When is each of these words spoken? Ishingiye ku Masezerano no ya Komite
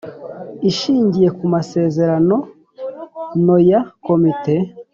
Ishingiye 0.69 1.29
ku 1.37 1.45
Masezerano 1.53 2.37
no 3.45 3.57
ya 3.69 3.81
Komite 4.05 4.55